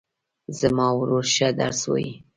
[0.59, 2.13] زما ورور ښه درس وایي